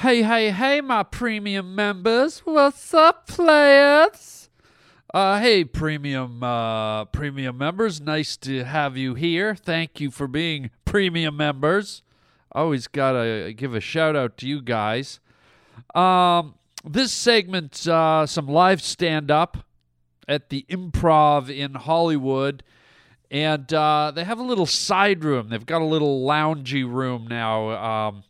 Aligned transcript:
Hey, 0.00 0.22
hey, 0.22 0.50
hey, 0.50 0.80
my 0.80 1.02
premium 1.02 1.74
members. 1.74 2.38
What's 2.38 2.94
up, 2.94 3.26
players? 3.26 4.48
Uh, 5.12 5.38
hey, 5.40 5.62
premium, 5.62 6.42
uh, 6.42 7.04
premium 7.04 7.58
members. 7.58 8.00
Nice 8.00 8.38
to 8.38 8.64
have 8.64 8.96
you 8.96 9.14
here. 9.14 9.54
Thank 9.54 10.00
you 10.00 10.10
for 10.10 10.26
being 10.26 10.70
premium 10.86 11.36
members. 11.36 12.02
Always 12.52 12.86
gotta 12.86 13.52
give 13.54 13.74
a 13.74 13.80
shout 13.80 14.16
out 14.16 14.38
to 14.38 14.48
you 14.48 14.62
guys. 14.62 15.20
Um, 15.94 16.54
this 16.82 17.12
segment's 17.12 17.86
uh, 17.86 18.24
some 18.24 18.48
live 18.48 18.80
stand 18.80 19.30
up 19.30 19.66
at 20.26 20.48
the 20.48 20.64
Improv 20.70 21.54
in 21.54 21.74
Hollywood, 21.74 22.62
and 23.30 23.70
uh, 23.74 24.12
they 24.14 24.24
have 24.24 24.38
a 24.38 24.44
little 24.44 24.64
side 24.64 25.24
room. 25.24 25.50
They've 25.50 25.66
got 25.66 25.82
a 25.82 25.84
little 25.84 26.26
loungy 26.26 26.90
room 26.90 27.26
now. 27.28 28.08
Um, 28.08 28.24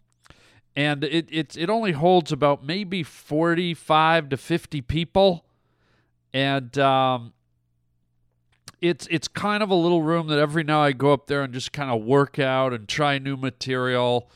and 0.80 1.04
it 1.04 1.28
it 1.30 1.56
it 1.56 1.68
only 1.68 1.92
holds 1.92 2.32
about 2.32 2.64
maybe 2.64 3.02
45 3.02 4.30
to 4.30 4.36
50 4.38 4.80
people 4.80 5.44
and 6.32 6.78
um 6.78 7.34
it's 8.80 9.06
it's 9.10 9.28
kind 9.28 9.62
of 9.62 9.68
a 9.70 9.74
little 9.74 10.02
room 10.02 10.28
that 10.28 10.38
every 10.38 10.64
now 10.64 10.82
I 10.82 10.92
go 10.92 11.12
up 11.12 11.26
there 11.26 11.42
and 11.42 11.52
just 11.52 11.70
kind 11.70 11.90
of 11.90 12.02
work 12.02 12.38
out 12.38 12.72
and 12.72 12.88
try 12.88 13.18
new 13.18 13.36
material. 13.36 14.30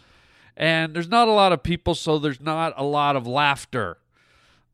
And 0.54 0.94
there's 0.94 1.08
not 1.08 1.28
a 1.28 1.32
lot 1.32 1.52
of 1.52 1.62
people, 1.62 1.94
so 1.94 2.18
there's 2.18 2.42
not 2.42 2.74
a 2.76 2.84
lot 2.84 3.16
of 3.16 3.26
laughter. 3.26 3.96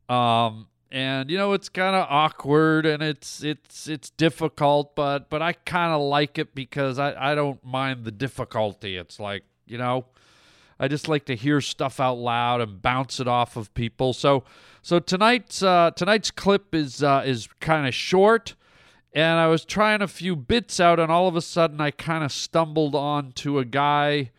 Um, 0.09 0.67
and 0.91 1.31
you 1.31 1.37
know 1.37 1.53
it's 1.53 1.69
kind 1.69 1.95
of 1.95 2.05
awkward 2.09 2.85
and 2.85 3.01
it's 3.01 3.45
it's 3.45 3.87
it's 3.87 4.09
difficult, 4.09 4.93
but 4.93 5.29
but 5.29 5.41
I 5.41 5.53
kind 5.53 5.93
of 5.93 6.01
like 6.01 6.37
it 6.37 6.53
because 6.53 6.99
I 6.99 7.31
I 7.31 7.33
don't 7.33 7.63
mind 7.63 8.03
the 8.03 8.11
difficulty. 8.11 8.97
It's 8.97 9.21
like 9.21 9.43
you 9.65 9.77
know 9.77 10.05
I 10.81 10.87
just 10.87 11.07
like 11.07 11.25
to 11.25 11.35
hear 11.35 11.61
stuff 11.61 11.99
out 11.99 12.17
loud 12.17 12.59
and 12.59 12.81
bounce 12.81 13.19
it 13.19 13.27
off 13.27 13.55
of 13.55 13.71
people. 13.75 14.13
So 14.13 14.43
so 14.81 14.97
tonight's 14.97 15.61
uh, 15.61 15.91
tonight's 15.91 16.31
clip 16.31 16.73
is 16.73 17.03
uh, 17.03 17.21
is 17.23 17.47
kind 17.59 17.87
of 17.87 17.93
short, 17.93 18.55
and 19.13 19.39
I 19.39 19.45
was 19.45 19.63
trying 19.63 20.01
a 20.01 20.07
few 20.07 20.35
bits 20.35 20.79
out, 20.79 20.99
and 20.99 21.11
all 21.11 21.27
of 21.27 21.35
a 21.35 21.41
sudden 21.41 21.79
I 21.79 21.91
kind 21.91 22.23
of 22.23 22.31
stumbled 22.31 22.95
onto 22.95 23.59
a 23.59 23.65
guy 23.65 24.31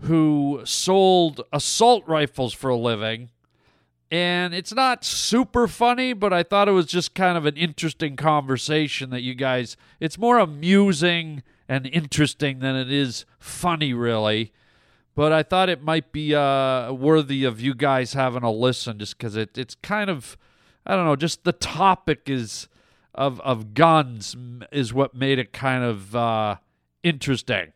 who 0.00 0.62
sold 0.64 1.42
assault 1.52 2.04
rifles 2.08 2.54
for 2.54 2.70
a 2.70 2.76
living. 2.76 3.28
And 4.10 4.54
it's 4.54 4.72
not 4.72 5.04
super 5.04 5.66
funny, 5.66 6.12
but 6.12 6.32
I 6.32 6.44
thought 6.44 6.68
it 6.68 6.72
was 6.72 6.86
just 6.86 7.14
kind 7.14 7.36
of 7.36 7.46
an 7.46 7.56
interesting 7.56 8.16
conversation 8.16 9.10
that 9.10 9.22
you 9.22 9.34
guys, 9.34 9.76
it's 9.98 10.18
more 10.18 10.38
amusing 10.38 11.42
and 11.68 11.86
interesting 11.86 12.60
than 12.60 12.76
it 12.76 12.92
is 12.92 13.24
funny, 13.38 13.92
really 13.92 14.52
but 15.14 15.32
I 15.32 15.42
thought 15.42 15.68
it 15.68 15.82
might 15.82 16.12
be 16.12 16.34
uh, 16.34 16.92
worthy 16.92 17.44
of 17.44 17.60
you 17.60 17.74
guys 17.74 18.14
having 18.14 18.42
a 18.42 18.50
listen, 18.50 18.98
just 18.98 19.16
because 19.16 19.36
it, 19.36 19.56
it's 19.56 19.74
kind 19.76 20.10
of, 20.10 20.36
I 20.86 20.96
don't 20.96 21.04
know, 21.04 21.16
just 21.16 21.44
the 21.44 21.52
topic 21.52 22.22
is 22.26 22.68
of 23.14 23.40
of 23.42 23.74
guns 23.74 24.36
is 24.72 24.92
what 24.92 25.14
made 25.14 25.38
it 25.38 25.52
kind 25.52 25.84
of 25.84 26.16
uh, 26.16 26.56
interesting. 27.02 27.72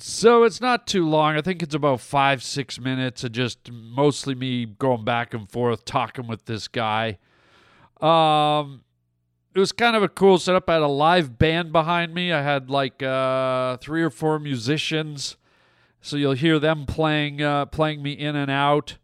So 0.00 0.44
it's 0.44 0.60
not 0.60 0.86
too 0.86 1.08
long. 1.08 1.36
I 1.36 1.40
think 1.40 1.60
it's 1.60 1.74
about 1.74 2.00
five 2.00 2.42
six 2.42 2.78
minutes 2.78 3.24
of 3.24 3.32
just 3.32 3.72
mostly 3.72 4.36
me 4.36 4.64
going 4.64 5.04
back 5.04 5.34
and 5.34 5.50
forth 5.50 5.84
talking 5.84 6.28
with 6.28 6.44
this 6.44 6.68
guy. 6.68 7.18
Um, 8.00 8.84
it 9.56 9.58
was 9.58 9.72
kind 9.72 9.96
of 9.96 10.04
a 10.04 10.08
cool 10.08 10.38
setup. 10.38 10.70
I 10.70 10.74
had 10.74 10.82
a 10.82 10.86
live 10.86 11.36
band 11.36 11.72
behind 11.72 12.14
me. 12.14 12.32
I 12.32 12.42
had 12.42 12.70
like 12.70 13.02
uh, 13.02 13.76
three 13.78 14.04
or 14.04 14.10
four 14.10 14.38
musicians 14.38 15.36
so 16.00 16.16
you'll 16.16 16.32
hear 16.32 16.58
them 16.58 16.86
playing 16.86 17.42
uh, 17.42 17.66
playing 17.66 18.02
me 18.02 18.12
in 18.12 18.36
and 18.36 18.50
out. 18.50 18.96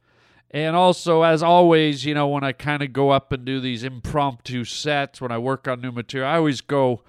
And 0.51 0.77
also, 0.77 1.23
as 1.23 1.43
always, 1.43 2.05
you 2.05 2.15
know, 2.15 2.29
when 2.29 2.45
I 2.45 2.53
kind 2.53 2.83
of 2.83 2.93
go 2.93 3.11
up 3.11 3.33
and 3.33 3.45
do 3.45 3.59
these 3.59 3.83
impromptu 3.83 4.65
sets, 4.65 5.21
when 5.21 5.33
I 5.33 5.39
work 5.39 5.67
on 5.67 5.81
new 5.81 5.91
material, 5.91 6.31
I 6.31 6.37
always 6.37 6.61
go 6.61 7.03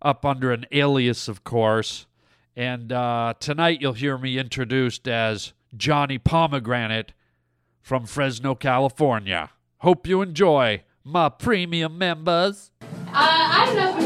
up 0.00 0.24
under 0.24 0.52
an 0.52 0.66
alias, 0.70 1.26
of 1.26 1.42
course. 1.42 2.06
And 2.54 2.92
uh, 2.92 3.34
tonight 3.40 3.80
you'll 3.80 3.94
hear 3.94 4.18
me 4.18 4.38
introduced 4.38 5.08
as 5.08 5.52
Johnny 5.76 6.18
Pomegranate 6.18 7.12
from 7.80 8.06
Fresno, 8.06 8.54
California. 8.54 9.50
Hope 9.78 10.06
you 10.06 10.22
enjoy, 10.22 10.84
my 11.02 11.28
premium 11.28 11.98
members. 11.98 12.70
Uh, 12.80 12.86
I 13.14 13.72
don't 13.74 14.00
know 14.00 14.01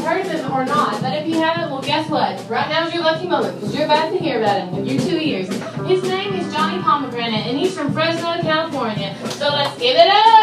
or 0.51 0.65
not, 0.65 1.01
but 1.01 1.13
if 1.13 1.27
you 1.27 1.35
haven't, 1.35 1.69
well, 1.69 1.81
guess 1.81 2.09
what? 2.09 2.47
Right 2.49 2.69
now's 2.69 2.93
your 2.93 3.03
lucky 3.03 3.27
moment 3.27 3.55
because 3.55 3.75
you're 3.75 3.85
about 3.85 4.11
to 4.11 4.17
hear 4.17 4.39
about 4.39 4.67
him 4.67 4.79
in 4.79 4.85
your 4.85 4.99
two 5.01 5.17
ears. 5.17 5.47
His 5.87 6.03
name 6.03 6.33
is 6.33 6.51
Johnny 6.53 6.81
Pomegranate, 6.81 7.47
and 7.47 7.57
he's 7.57 7.75
from 7.75 7.93
Fresno, 7.93 8.41
California. 8.41 9.15
So 9.31 9.49
let's 9.49 9.77
give 9.79 9.95
it 9.95 10.07
up! 10.07 10.36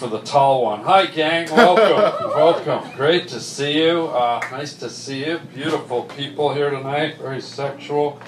For 0.00 0.08
the 0.08 0.20
tall 0.22 0.62
one. 0.62 0.82
Hi, 0.84 1.04
gang. 1.04 1.46
Welcome. 1.50 2.30
Welcome. 2.34 2.90
Great 2.96 3.28
to 3.28 3.38
see 3.38 3.84
you. 3.84 4.06
Uh, 4.06 4.40
nice 4.50 4.72
to 4.78 4.88
see 4.88 5.26
you. 5.26 5.38
Beautiful 5.52 6.04
people 6.04 6.54
here 6.54 6.70
tonight. 6.70 7.18
Very 7.18 7.42
sexual. 7.42 8.18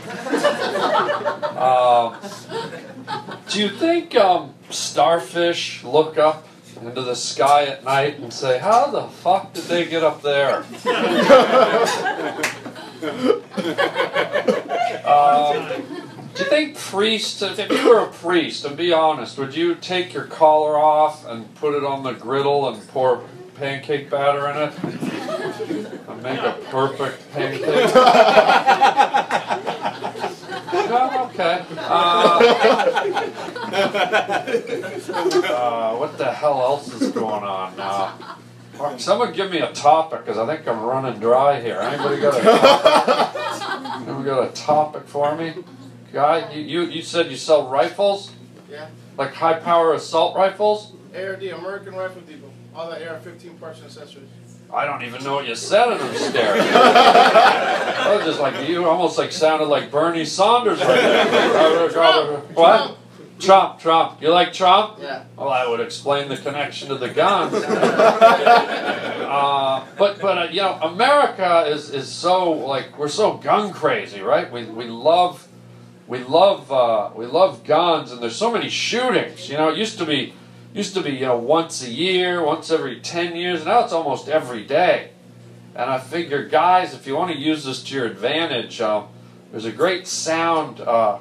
Uh, 1.56 2.14
do 3.48 3.58
you 3.58 3.70
think 3.70 4.14
um, 4.14 4.52
starfish 4.68 5.82
look 5.82 6.18
up 6.18 6.46
into 6.82 7.00
the 7.00 7.14
sky 7.14 7.64
at 7.64 7.82
night 7.84 8.18
and 8.18 8.30
say, 8.30 8.58
How 8.58 8.88
the 8.88 9.04
fuck 9.04 9.54
did 9.54 9.64
they 9.64 9.86
get 9.86 10.04
up 10.04 10.20
there? 10.20 10.56
um, 15.06 16.01
do 16.34 16.44
you 16.44 16.48
think 16.48 16.76
priests, 16.76 17.42
if 17.42 17.70
you 17.70 17.88
were 17.88 18.00
a 18.00 18.10
priest, 18.10 18.64
and 18.64 18.76
be 18.76 18.92
honest, 18.92 19.38
would 19.38 19.54
you 19.54 19.74
take 19.74 20.14
your 20.14 20.24
collar 20.24 20.78
off 20.78 21.26
and 21.26 21.54
put 21.56 21.74
it 21.74 21.84
on 21.84 22.02
the 22.02 22.12
griddle 22.12 22.68
and 22.68 22.88
pour 22.88 23.22
pancake 23.56 24.08
batter 24.08 24.48
in 24.48 24.56
it? 24.56 24.72
And 26.08 26.22
make 26.22 26.40
a 26.40 26.52
perfect 26.70 27.30
pancake? 27.32 27.94
No, 30.72 31.28
okay. 31.30 31.64
Uh, 31.76 32.40
uh, 35.48 35.96
what 35.96 36.18
the 36.18 36.32
hell 36.32 36.60
else 36.60 36.92
is 37.00 37.12
going 37.12 37.44
on 37.44 37.76
now? 37.76 38.38
Someone 38.98 39.32
give 39.32 39.50
me 39.50 39.58
a 39.58 39.72
topic, 39.72 40.24
because 40.24 40.38
I 40.38 40.46
think 40.46 40.66
I'm 40.66 40.80
running 40.80 41.20
dry 41.20 41.60
here. 41.60 41.78
Anybody 41.78 42.20
got 42.20 42.40
a 42.40 42.42
topic? 42.42 43.92
Anybody 44.08 44.24
got 44.24 44.50
a 44.50 44.52
topic 44.52 45.04
for 45.06 45.36
me? 45.36 45.54
Guy, 46.12 46.52
you, 46.52 46.60
you, 46.60 46.82
you 46.90 47.02
said 47.02 47.30
you 47.30 47.36
sell 47.36 47.68
rifles? 47.68 48.32
Yeah. 48.70 48.88
Like 49.16 49.34
high 49.34 49.58
power 49.58 49.94
assault 49.94 50.36
rifles? 50.36 50.92
ARD, 51.14 51.42
American 51.42 51.94
Rifle 51.94 52.22
Depot. 52.22 52.50
All 52.74 52.90
the 52.90 53.08
AR-15 53.08 53.60
parts 53.60 53.78
and 53.78 53.86
accessories. 53.86 54.28
I 54.72 54.86
don't 54.86 55.02
even 55.02 55.22
know 55.22 55.34
what 55.34 55.46
you 55.46 55.54
said 55.54 55.92
in 55.92 55.98
them 55.98 56.14
stairs. 56.14 56.60
I 56.64 58.14
was 58.16 58.24
just 58.24 58.40
like, 58.40 58.68
you 58.68 58.88
almost 58.88 59.18
like 59.18 59.30
sounded 59.30 59.66
like 59.66 59.90
Bernie 59.90 60.24
Saunders 60.24 60.80
right 60.80 61.00
there. 61.00 61.90
Trump, 61.90 62.56
What? 62.56 62.96
Trump, 63.38 63.80
Trump. 63.80 64.22
You 64.22 64.30
like 64.30 64.52
Trump? 64.54 64.98
Yeah. 65.00 65.24
Well, 65.36 65.50
that 65.50 65.68
would 65.68 65.80
explain 65.80 66.28
the 66.28 66.36
connection 66.36 66.88
to 66.88 66.94
the 66.94 67.08
guns. 67.08 67.54
uh, 67.54 69.84
but 69.98 70.20
but 70.20 70.38
uh, 70.38 70.44
you 70.44 70.62
know, 70.62 70.78
America 70.80 71.66
is 71.68 71.90
is 71.90 72.08
so 72.08 72.52
like 72.52 72.96
we're 72.98 73.08
so 73.08 73.34
gun 73.34 73.72
crazy, 73.72 74.20
right? 74.20 74.50
We 74.50 74.64
we 74.64 74.84
love 74.84 75.46
we 76.12 76.18
love 76.24 76.70
uh, 76.70 77.08
we 77.14 77.24
love 77.24 77.64
guns, 77.64 78.12
and 78.12 78.22
there's 78.22 78.36
so 78.36 78.52
many 78.52 78.68
shootings. 78.68 79.48
You 79.48 79.56
know, 79.56 79.70
it 79.70 79.78
used 79.78 79.96
to 79.96 80.04
be 80.04 80.34
used 80.74 80.92
to 80.92 81.00
be 81.00 81.12
you 81.12 81.24
know 81.24 81.38
once 81.38 81.82
a 81.82 81.90
year, 81.90 82.44
once 82.44 82.70
every 82.70 83.00
ten 83.00 83.34
years. 83.34 83.64
Now 83.64 83.82
it's 83.82 83.94
almost 83.94 84.28
every 84.28 84.62
day. 84.62 85.08
And 85.74 85.88
I 85.88 85.98
figure, 85.98 86.46
guys, 86.46 86.92
if 86.92 87.06
you 87.06 87.16
want 87.16 87.32
to 87.32 87.38
use 87.38 87.64
this 87.64 87.82
to 87.84 87.94
your 87.94 88.04
advantage, 88.04 88.78
um, 88.82 89.08
there's 89.52 89.64
a 89.64 89.72
great 89.72 90.06
sound 90.06 90.82
uh, 90.82 91.18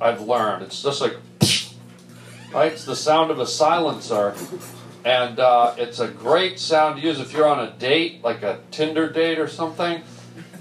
I've 0.00 0.22
learned. 0.22 0.62
It's 0.62 0.82
just 0.82 1.02
like 1.02 1.18
right? 2.54 2.72
It's 2.72 2.86
the 2.86 2.96
sound 2.96 3.30
of 3.30 3.40
a 3.40 3.46
silencer. 3.46 4.34
And 5.04 5.38
uh, 5.38 5.74
it's 5.76 6.00
a 6.00 6.08
great 6.08 6.58
sound 6.58 6.98
to 6.98 7.06
use 7.06 7.20
if 7.20 7.34
you're 7.34 7.46
on 7.46 7.60
a 7.60 7.72
date, 7.72 8.24
like 8.24 8.42
a 8.42 8.60
Tinder 8.70 9.10
date 9.10 9.38
or 9.38 9.48
something, 9.48 10.02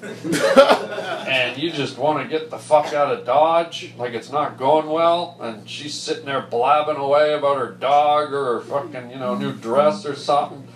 and 1.27 1.57
you 1.57 1.71
just 1.71 1.97
want 1.97 2.23
to 2.23 2.29
get 2.29 2.49
the 2.49 2.57
fuck 2.57 2.93
out 2.93 3.11
of 3.13 3.25
Dodge, 3.25 3.93
like 3.97 4.13
it's 4.13 4.31
not 4.31 4.57
going 4.57 4.87
well, 4.87 5.37
and 5.41 5.69
she's 5.69 5.93
sitting 5.93 6.25
there 6.25 6.41
blabbing 6.41 6.95
away 6.95 7.33
about 7.33 7.57
her 7.57 7.71
dog 7.71 8.33
or 8.33 8.55
her 8.55 8.61
fucking, 8.61 9.11
you 9.11 9.17
know, 9.17 9.35
new 9.35 9.51
dress 9.53 10.05
or 10.05 10.15
something. 10.15 10.67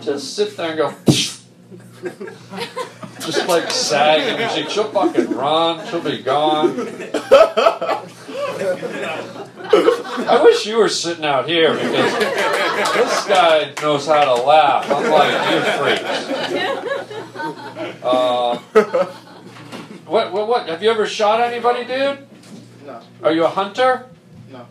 Just 0.00 0.34
sit 0.34 0.56
there 0.56 0.70
and 0.70 0.78
go, 0.78 0.94
just 3.20 3.48
like 3.48 3.70
sagging. 3.70 4.48
She, 4.50 4.68
she'll 4.70 4.90
fucking 4.90 5.30
run, 5.30 5.86
she'll 5.88 6.02
be 6.02 6.22
gone. 6.22 6.76
I 10.28 10.40
wish 10.44 10.66
you 10.66 10.76
were 10.78 10.88
sitting 10.88 11.24
out 11.24 11.48
here 11.48 11.72
because 11.72 12.18
this 12.94 13.24
guy 13.26 13.72
knows 13.80 14.06
how 14.06 14.36
to 14.36 14.42
laugh, 14.42 14.90
I'm 14.90 15.10
like, 15.10 15.32
you 15.50 15.60
freaks. 15.78 16.65
Uh, 18.06 18.56
what, 20.06 20.32
what, 20.32 20.46
what? 20.48 20.68
Have 20.68 20.82
you 20.82 20.90
ever 20.90 21.06
shot 21.06 21.40
anybody, 21.40 21.84
dude? 21.84 22.26
No, 22.86 23.00
Are 23.22 23.32
you 23.32 23.44
a 23.44 23.48
hunter? 23.48 24.06
no. 24.50 24.66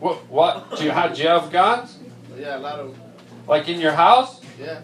What? 0.00 0.28
What? 0.28 0.76
Do 0.76 0.84
you 0.84 0.90
have? 0.90 1.14
Do 1.14 1.22
you 1.22 1.28
have 1.28 1.52
guns? 1.52 1.98
Yeah, 2.36 2.56
a 2.56 2.58
lot 2.58 2.80
of. 2.80 2.98
Like 3.46 3.68
in 3.68 3.80
your 3.80 3.92
house? 3.92 4.40
Yeah. 4.60 4.80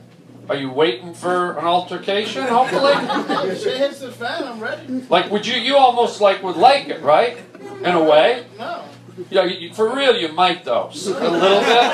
Are 0.48 0.54
you 0.56 0.70
waiting 0.70 1.14
for 1.14 1.58
an 1.58 1.64
altercation? 1.64 2.46
Hopefully. 2.46 2.92
If 3.50 3.62
shit 3.62 3.78
hits 3.78 4.00
the 4.00 4.12
fan, 4.12 4.44
I'm 4.44 4.60
ready. 4.60 4.87
Like, 5.08 5.31
would 5.31 5.46
you? 5.46 5.54
You 5.54 5.76
almost 5.76 6.20
like 6.20 6.42
would 6.44 6.56
like 6.56 6.88
it, 6.88 7.00
right? 7.02 7.38
In 7.84 7.94
a 7.94 8.02
way. 8.04 8.44
No. 8.58 8.84
Yeah. 9.31 9.44
You, 9.44 9.75
for 9.75 9.92
real, 9.94 10.14
you 10.16 10.28
might 10.32 10.64
though. 10.64 10.90
A 10.94 10.94
little 10.94 11.60
bit. 11.60 11.90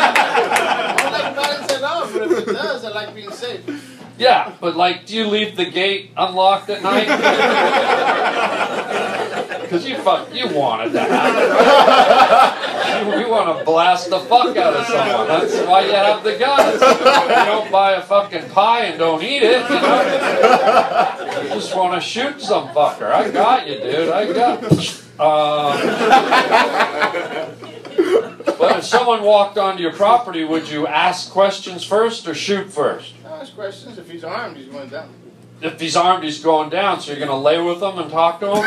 I 0.00 0.94
don't 0.98 1.12
like 1.12 1.34
violence 1.34 1.72
at 1.72 1.82
all, 1.82 2.06
but 2.12 2.22
if 2.32 2.48
it 2.48 2.52
does, 2.52 2.84
I 2.84 2.88
like 2.90 3.14
being 3.14 3.30
safe. 3.30 3.60
Yeah, 4.18 4.52
but 4.60 4.76
like, 4.76 5.06
do 5.06 5.16
you 5.16 5.26
leave 5.26 5.56
the 5.56 5.64
gate 5.64 6.10
unlocked 6.16 6.70
at 6.70 6.82
night? 6.82 7.08
Because 9.68 9.86
you 9.86 9.98
fuck, 9.98 10.34
you 10.34 10.48
wanted 10.48 10.92
to 10.92 11.00
happen. 11.00 12.64
You, 12.88 13.20
you 13.20 13.28
want 13.28 13.58
to 13.58 13.64
blast 13.66 14.08
the 14.08 14.18
fuck 14.18 14.56
out 14.56 14.72
of 14.74 14.86
someone. 14.86 15.28
That's 15.28 15.54
why 15.66 15.84
you 15.84 15.92
have 15.92 16.24
the 16.24 16.38
guns. 16.38 16.80
You 16.80 17.44
don't 17.44 17.70
buy 17.70 17.92
a 17.92 18.00
fucking 18.02 18.48
pie 18.48 18.86
and 18.86 18.98
don't 18.98 19.22
eat 19.22 19.42
it. 19.42 19.62
You, 19.62 19.68
know? 19.68 21.42
you 21.42 21.48
just 21.50 21.76
want 21.76 21.92
to 21.94 22.00
shoot 22.00 22.40
some 22.40 22.68
fucker. 22.68 23.12
I 23.12 23.30
got 23.30 23.68
you, 23.68 23.74
dude. 23.74 24.08
I 24.08 24.32
got. 24.32 24.64
Uh, 25.18 25.76
but 28.58 28.78
if 28.78 28.84
someone 28.84 29.22
walked 29.22 29.58
onto 29.58 29.82
your 29.82 29.92
property, 29.92 30.44
would 30.44 30.66
you 30.68 30.86
ask 30.86 31.30
questions 31.30 31.84
first 31.84 32.26
or 32.26 32.34
shoot 32.34 32.72
first? 32.72 33.12
Ask 33.48 33.56
questions. 33.56 33.96
If 33.96 34.10
he's 34.10 34.24
armed, 34.24 34.58
he's 34.58 34.66
going 34.66 34.90
down. 34.90 35.08
If 35.62 35.80
he's 35.80 35.96
armed, 35.96 36.22
he's 36.22 36.42
going 36.44 36.68
down. 36.68 37.00
So 37.00 37.12
you're 37.12 37.18
going 37.18 37.30
to 37.30 37.36
lay 37.36 37.58
with 37.58 37.82
him 37.82 37.98
and 37.98 38.10
talk 38.10 38.40
to 38.40 38.46
him. 38.48 38.56
see, 38.56 38.60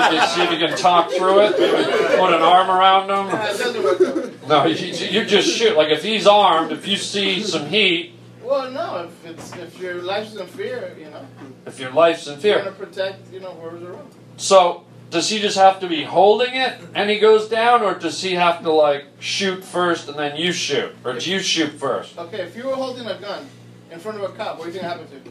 if 0.00 0.12
you, 0.12 0.20
see 0.28 0.42
if 0.44 0.50
you 0.50 0.66
can 0.66 0.78
talk 0.78 1.10
through 1.10 1.40
it. 1.40 1.56
Put 1.56 2.32
an 2.32 2.40
arm 2.40 2.70
around 2.70 3.10
him. 3.10 3.26
it 3.38 3.58
doesn't 3.58 3.84
work 3.84 3.98
that 3.98 4.16
way. 4.16 4.32
No, 4.48 4.64
you, 4.64 4.86
you 4.86 5.26
just 5.26 5.54
shoot. 5.54 5.76
Like 5.76 5.90
if 5.90 6.02
he's 6.02 6.26
armed, 6.26 6.72
if 6.72 6.88
you 6.88 6.96
see 6.96 7.42
some 7.42 7.66
heat, 7.66 8.14
Well, 8.42 8.70
no. 8.70 9.04
If 9.04 9.26
it's 9.26 9.52
if 9.56 9.78
your 9.78 10.00
life's 10.02 10.34
in 10.36 10.46
fear, 10.46 10.96
you 10.98 11.10
know, 11.10 11.26
if 11.66 11.78
your 11.78 11.90
life's 11.90 12.26
in 12.28 12.32
you're 12.32 12.40
fear. 12.40 12.58
gonna 12.60 12.70
protect, 12.72 13.30
you 13.30 13.40
know, 13.40 13.50
whoever's 13.50 13.82
around. 13.82 14.10
So 14.38 14.85
does 15.10 15.30
he 15.30 15.38
just 15.38 15.56
have 15.56 15.80
to 15.80 15.88
be 15.88 16.04
holding 16.04 16.54
it 16.54 16.74
and 16.94 17.08
he 17.08 17.18
goes 17.18 17.48
down, 17.48 17.82
or 17.82 17.94
does 17.94 18.20
he 18.22 18.34
have 18.34 18.62
to 18.62 18.70
like 18.70 19.04
shoot 19.20 19.64
first 19.64 20.08
and 20.08 20.18
then 20.18 20.36
you 20.36 20.52
shoot, 20.52 20.94
or 21.04 21.14
do 21.18 21.30
you 21.30 21.40
shoot 21.40 21.72
first? 21.72 22.18
Okay, 22.18 22.42
if 22.42 22.56
you 22.56 22.66
were 22.66 22.74
holding 22.74 23.06
a 23.06 23.18
gun 23.18 23.46
in 23.90 23.98
front 23.98 24.18
of 24.18 24.24
a 24.24 24.28
cop, 24.34 24.58
what 24.58 24.64
do 24.64 24.70
you 24.70 24.78
think 24.78 24.84
happened 24.84 25.08
to 25.10 25.16
you? 25.16 25.22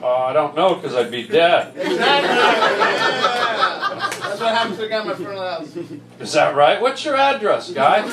Uh, 0.00 0.26
I 0.26 0.32
don't 0.32 0.54
know 0.54 0.76
because 0.76 0.94
I'd 0.94 1.10
be 1.10 1.26
dead. 1.26 1.74
Exactly. 1.76 1.96
yeah. 1.98 3.98
That's 4.22 4.40
what 4.40 4.54
happened 4.54 4.76
to 4.76 4.82
the 4.82 4.88
guy 4.88 5.00
in 5.00 5.06
my 5.08 5.14
front 5.14 5.38
of 5.38 5.74
the 5.74 5.80
house. 5.80 5.90
Is 6.20 6.32
that 6.34 6.54
right? 6.54 6.80
What's 6.80 7.04
your 7.04 7.16
address, 7.16 7.72
guy? 7.72 7.98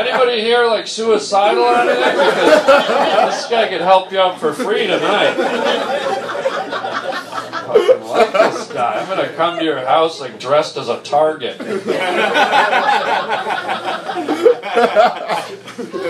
Anybody 0.00 0.40
here 0.40 0.64
like 0.66 0.86
suicidal 0.86 1.64
or 1.64 1.74
anything? 1.74 2.12
Because 2.12 3.34
this 3.40 3.50
guy 3.50 3.68
could 3.68 3.80
help 3.82 4.10
you 4.12 4.20
out 4.20 4.38
for 4.40 4.52
free 4.54 4.86
tonight. 4.86 5.34
Like 8.16 8.32
this 8.32 8.72
guy. 8.72 9.00
I'm 9.00 9.08
gonna 9.08 9.32
come 9.34 9.58
to 9.58 9.64
your 9.64 9.84
house 9.84 10.20
like 10.20 10.38
dressed 10.40 10.76
as 10.76 10.88
a 10.88 11.00
target. 11.02 11.60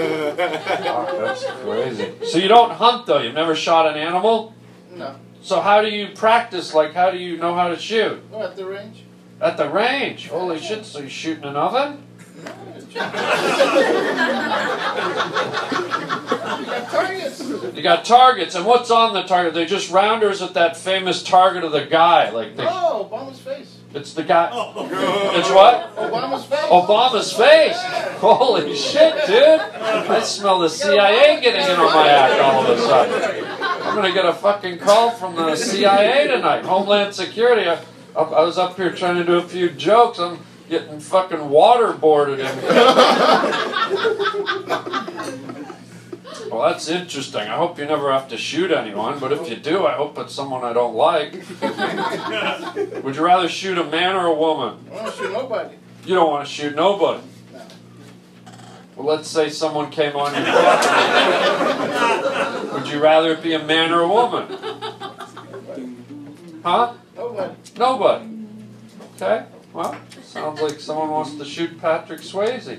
Fuck, 0.07 1.11
that's 1.19 1.45
crazy. 1.63 2.13
So 2.25 2.39
you 2.39 2.49
don't 2.49 2.73
hunt 2.73 3.07
though? 3.07 3.21
You've 3.21 3.35
never 3.35 3.55
shot 3.55 3.87
an 3.87 3.97
animal? 3.97 4.55
No. 4.93 5.17
So 5.43 5.61
how 5.61 5.83
do 5.83 5.89
you 5.89 6.09
practice? 6.15 6.75
Like 6.75 6.95
how 6.95 7.11
do 7.11 7.19
you 7.19 7.37
know 7.37 7.55
how 7.55 7.69
to 7.69 7.79
shoot? 7.79 8.31
Go 8.31 8.43
at 8.43 8.57
the 8.57 8.67
range. 8.67 9.05
At 9.41 9.57
the 9.57 9.69
range. 9.69 10.29
Holy 10.29 10.59
shit, 10.59 10.85
so 10.85 11.01
you're 11.01 11.11
shooting 11.11 11.45
an 11.45 11.57
oven? 11.57 12.03
You 17.63 17.63
got 17.63 17.73
targets. 17.73 17.77
You 17.77 17.83
got 17.83 18.05
targets, 18.05 18.55
and 18.55 18.67
what's 18.67 18.91
on 18.91 19.15
the 19.15 19.23
target? 19.23 19.55
They're 19.55 19.67
just 19.67 19.91
rounders 19.91 20.43
at 20.43 20.55
that 20.55 20.77
famous 20.77 21.23
target 21.23 21.65
of 21.65 21.73
the 21.73 21.85
guy. 21.87 22.31
Like 22.31 22.57
they, 22.57 22.65
Oh, 22.67 23.09
Obama's 23.11 23.39
face. 23.39 23.77
it's 23.95 24.13
the 24.15 24.23
guy. 24.23 24.51
Oh. 24.53 24.87
It's 25.39 25.51
what? 25.51 25.95
Obama's 25.97 26.45
face. 26.45 26.61
Obama's 26.61 27.33
face. 27.33 27.77
Holy 28.21 28.75
shit, 28.77 29.27
dude! 29.27 29.61
I 29.61 30.21
smell 30.23 30.59
the 30.61 30.69
CIA 30.69 31.41
getting 31.41 31.63
in 31.63 31.71
on 31.79 31.95
my 31.95 32.09
act 32.09 32.41
all 32.41 32.65
of 32.67 32.79
a 32.79 32.81
sudden. 32.83 33.45
I'm 33.61 33.95
gonna 33.95 34.13
get 34.13 34.25
a 34.25 34.33
fucking 34.35 34.79
call 34.79 35.11
from 35.11 35.35
the 35.37 35.55
CIA 35.57 36.27
tonight, 36.29 36.65
Homeland 36.65 37.15
Security. 37.15 37.69
I, 37.69 37.79
I 38.17 38.21
I 38.23 38.43
was 38.43 38.59
up 38.59 38.77
here 38.77 38.91
trying 38.93 39.17
to 39.17 39.25
do 39.25 39.37
a 39.39 39.43
few 39.43 39.71
jokes. 39.71 40.19
I'm 40.19 40.39
getting 40.69 40.99
fucking 41.01 41.39
waterboarded 41.39 42.39
in 42.41 42.47
Well, 46.51 46.63
that's 46.63 46.89
interesting. 46.89 47.43
I 47.43 47.57
hope 47.57 47.79
you 47.79 47.87
never 47.87 48.13
have 48.13 48.29
to 48.29 48.37
shoot 48.37 48.71
anyone, 48.71 49.19
but 49.19 49.33
if 49.33 49.49
you 49.49 49.57
do, 49.57 49.87
I 49.87 49.93
hope 49.95 50.19
it's 50.19 50.35
someone 50.35 50.63
I 50.65 50.73
don't 50.73 50.95
like. 50.95 51.33
Would 53.05 53.17
you 53.17 53.25
rather 53.25 53.49
shoot 53.49 53.79
a 53.79 53.85
man 53.85 54.15
or 54.15 54.27
a 54.27 54.35
woman? 54.35 54.79
I 54.93 54.97
don't 55.05 55.15
shoot 55.15 55.33
nobody. 55.33 55.75
You 56.05 56.15
don't 56.15 56.31
want 56.31 56.47
to 56.47 56.53
shoot 56.53 56.77
nobody. 56.77 57.23
No. 57.53 57.61
Well, 58.97 59.17
let's 59.17 59.29
say 59.29 59.49
someone 59.51 59.91
came 59.91 60.15
on 60.15 60.35
your 60.35 60.45
property. 60.45 62.73
Would 62.75 62.89
you 62.89 63.01
rather 63.01 63.33
it 63.33 63.43
be 63.43 63.55
a 63.55 63.65
man 63.65 63.93
or 63.93 64.03
a 64.03 64.09
woman? 64.09 64.47
Huh? 66.63 66.95
Nobody. 67.17 67.55
Nobody. 67.77 68.29
Okay. 69.17 69.47
Well, 69.77 69.95
sounds 70.23 70.61
like 70.63 70.81
someone 70.81 71.11
wants 71.11 71.35
to 71.35 71.45
shoot 71.45 71.79
Patrick 71.79 72.23
Swayze. 72.23 72.65
the 72.65 72.77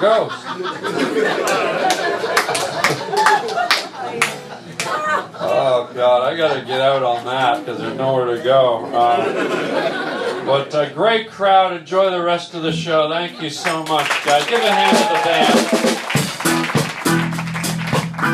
ghost. 0.00 0.34
Oh 5.38 5.90
God, 5.92 6.22
I 6.22 6.34
gotta 6.34 6.64
get 6.64 6.80
out 6.80 7.02
on 7.02 7.26
that 7.26 7.60
because 7.60 7.78
there's 7.78 7.98
nowhere 7.98 8.34
to 8.34 8.42
go. 8.42 8.86
Uh, 8.86 10.44
but 10.46 10.74
uh, 10.74 10.88
great 10.94 11.28
crowd. 11.28 11.74
Enjoy 11.74 12.10
the 12.10 12.22
rest 12.22 12.54
of 12.54 12.62
the 12.62 12.72
show. 12.72 13.10
Thank 13.10 13.42
you 13.42 13.50
so 13.50 13.82
much, 13.82 14.08
guys. 14.24 14.46
Give 14.46 14.60
a 14.60 14.72
hand 14.72 14.96
to 14.96 15.04
the 15.12 15.20
band. 15.28 15.58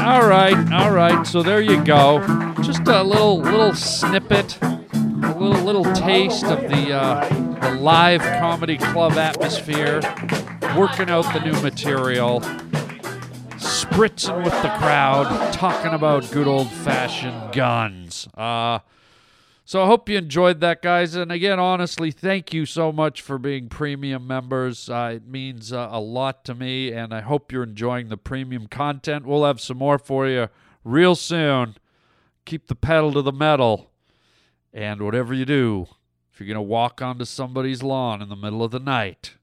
All 0.06 0.28
right, 0.28 0.73
all 0.73 0.92
right. 0.92 1.26
So 1.26 1.42
there 1.42 1.61
you 1.61 1.83
go. 1.83 2.21
Just 2.62 2.87
a 2.87 3.02
little 3.02 3.40
little 3.40 3.75
snippet, 3.75 4.56
a 5.35 5.38
little 5.38 5.64
little 5.64 5.85
taste 5.95 6.45
of 6.45 6.61
the 6.62 6.93
uh, 6.93 7.29
the 7.61 7.81
live 7.81 8.21
comedy 8.21 8.79
club 8.79 9.12
atmosphere. 9.12 10.00
Working 10.76 11.11
out 11.11 11.23
the 11.33 11.41
new 11.45 11.61
material, 11.61 12.41
spritzing 13.59 14.45
with 14.45 14.53
the 14.62 14.75
crowd, 14.79 15.53
talking 15.53 15.93
about 15.93 16.31
good 16.31 16.47
old 16.47 16.69
fashioned 16.69 17.53
guns. 17.53 18.29
Uh, 18.35 18.81
so 19.64 19.83
I 19.83 19.87
hope 19.87 20.09
you 20.09 20.19
enjoyed 20.19 20.61
that, 20.61 20.83
guys. 20.83 21.14
And 21.14 21.33
again, 21.33 21.59
honestly, 21.59 22.11
thank 22.11 22.53
you 22.53 22.67
so 22.67 22.93
much 22.93 23.21
for 23.23 23.38
being 23.38 23.69
premium 23.69 24.26
members. 24.26 24.88
Uh, 24.88 25.12
it 25.17 25.26
means 25.26 25.73
uh, 25.73 25.88
a 25.91 26.00
lot 26.00 26.45
to 26.45 26.55
me, 26.55 26.93
and 26.93 27.14
I 27.14 27.23
hope 27.23 27.50
you're 27.50 27.62
enjoying 27.62 28.09
the 28.09 28.17
premium 28.17 28.67
content. 28.67 29.26
We'll 29.26 29.45
have 29.45 29.61
some 29.61 29.79
more 29.79 29.99
for 29.99 30.29
you 30.29 30.49
real 30.85 31.14
soon. 31.14 31.76
Keep 32.45 32.67
the 32.67 32.75
pedal 32.75 33.12
to 33.12 33.23
the 33.23 33.33
metal. 33.33 33.91
And 34.75 35.02
whatever 35.02 35.33
you 35.33 35.45
do, 35.45 35.87
if 36.33 36.40
you're 36.40 36.49
going 36.49 36.57
to 36.57 36.62
walk 36.62 37.00
onto 37.00 37.25
somebody's 37.25 37.85
lawn 37.85 38.21
in 38.21 38.28
the 38.28 38.35
middle 38.35 38.64
of 38.64 38.73
the 38.73 38.81
night, 38.81 39.35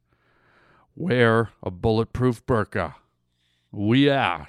wear 0.94 1.52
a 1.64 1.72
bulletproof 1.72 2.46
burqa. 2.46 2.96
We 3.72 4.12
out. 4.12 4.48